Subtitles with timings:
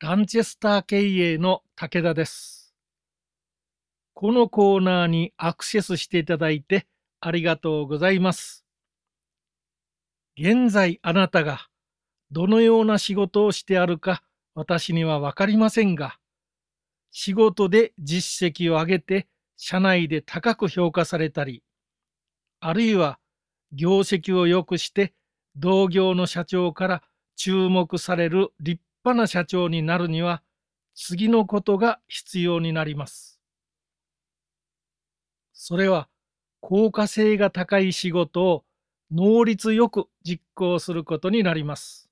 [0.00, 2.72] ランチェスター経営の武田です。
[4.14, 6.86] このコーナーにアクセスしていただいて
[7.20, 8.64] ありがとうございます。
[10.38, 11.66] 現在あなたが
[12.30, 14.22] どのような仕事をしてあるか
[14.54, 16.20] 私にはわかりませんが、
[17.10, 19.26] 仕事で実績を上げて
[19.56, 21.64] 社内で高く評価されたり、
[22.60, 23.18] あるいは
[23.72, 25.12] 業績を良くして
[25.56, 27.02] 同業の社長から
[27.34, 30.42] 注目される立派な社長になるには
[30.94, 33.40] 次のことが必要になります。
[35.52, 36.08] それは
[36.60, 38.64] 効果性が高い仕事を
[39.10, 42.10] 能率よく実行することになります。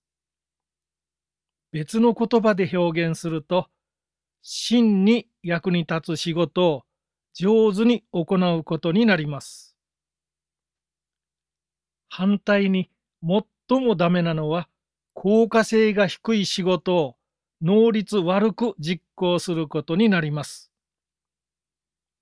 [1.73, 3.69] 別の言葉で表現すると、
[4.43, 6.83] 真に役に立つ仕事を
[7.35, 9.77] 上手に行うことになります。
[12.09, 12.91] 反対に
[13.69, 14.69] 最もダメなのは
[15.19, 17.17] 効果性が低い仕事を
[17.63, 20.71] 能率悪く実行することになります。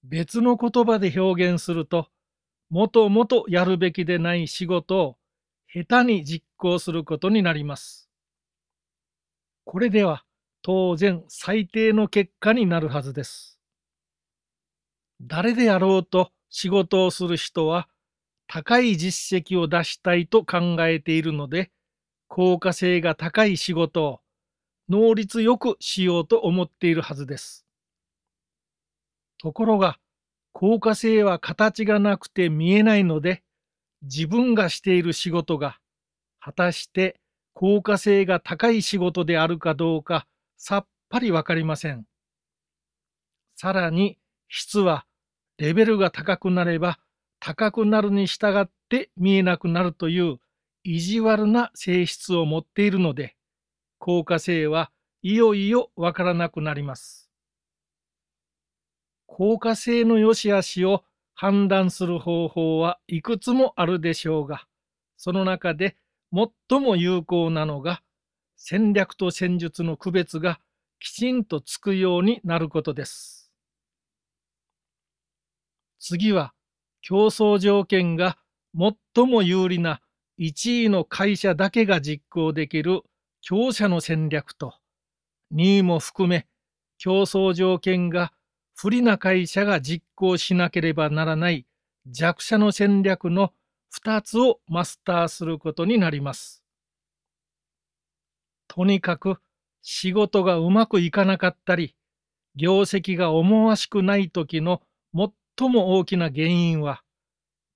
[0.04, 2.06] 別の言葉で表現すると、
[2.70, 5.16] もともとやるべきでない仕事を
[5.66, 8.08] 下手に実行することになります。
[9.64, 10.24] これでは
[10.62, 13.58] 当然最低の結果になるはずです。
[15.20, 17.88] 誰であろうと仕事をする人は
[18.46, 21.72] 高い実績を出したいと考えているので、
[22.28, 24.20] 効果性が高い仕事を
[24.88, 27.64] 能率よくしようと思っているはずです。
[29.38, 29.98] ところが、
[30.52, 33.42] 効果性は形がなくて見えないので、
[34.02, 35.78] 自分がしている仕事が
[36.40, 37.18] 果たして
[37.54, 42.04] 効果性が高い仕事であるかどうかさっぱりわかりません。
[43.56, 45.06] さらに質は
[45.56, 46.98] レベルが高くなれば
[47.40, 50.38] 高くなるに従って見えなくなるという
[50.84, 53.34] 意地悪な性質を持っているので、
[53.98, 54.90] 効果性は
[55.22, 57.30] いよいよわからなくなります。
[59.26, 61.02] 効果性の良し悪しを
[61.34, 64.66] 判断する方法はいくつもあるでしょうが、
[65.16, 65.96] その中で
[66.32, 68.02] 最も有効なのが
[68.56, 70.60] 戦略と戦術の区別が
[71.00, 73.50] きちんとつくようになることです。
[75.98, 76.52] 次は
[77.00, 78.36] 競争条件が
[78.78, 80.02] 最も有利な
[80.38, 83.02] 1位の会社だけが実行できる
[83.40, 84.74] 強者の戦略と
[85.54, 86.46] 2位も含め
[86.98, 88.32] 競争条件が
[88.74, 91.66] 不利な会社が実行しなければならない
[92.06, 93.52] 弱者の戦略の
[93.94, 96.64] 2つをマスターすることになります。
[98.66, 99.36] とにかく
[99.82, 101.94] 仕事がうまくいかなかったり
[102.56, 104.82] 業績が思わしくない時の
[105.14, 107.02] 最も大きな原因は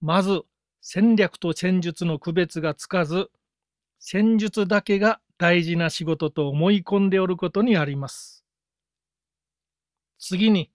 [0.01, 0.43] まず
[0.91, 3.31] 戦略と戦術の区別がつかず、
[3.99, 8.43] 戦術だけが大事な仕事と思い込んでおることにあります。
[10.19, 10.71] 次に、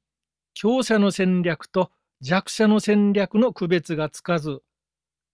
[0.54, 1.90] 強者の戦略と
[2.22, 4.62] 弱者の戦略の区別がつかず、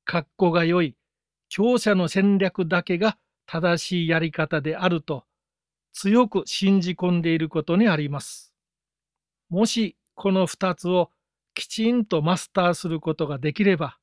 [0.06, 0.95] 格好が良い
[1.50, 5.25] 強者の戦略だけが正しいやり方であると
[5.91, 8.53] 強く信じ込んでいることにあります。
[9.50, 11.12] もしこの2つを
[11.53, 13.97] きちんとマスターすることができれば、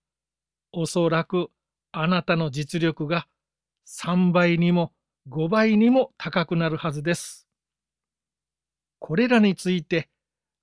[0.78, 1.48] おそらく
[1.91, 3.26] あなたの実力が
[3.88, 4.92] 3倍にも
[5.31, 7.48] 5倍にも高くなるはずです。
[8.98, 10.10] これらについて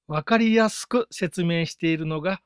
[0.07, 2.41] わかりやすく説明しているのが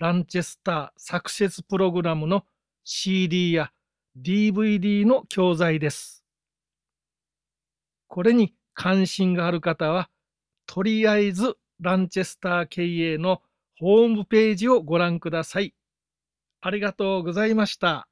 [0.00, 2.42] ランチェスターサクセスプログラムの
[2.82, 3.70] CD や
[4.20, 6.24] DVD の教材です。
[8.08, 10.10] これに関心がある方は
[10.66, 13.40] とりあえずランチェスター経営の
[13.78, 15.76] ホームページをご覧ください。
[16.66, 18.08] ありがとうございました。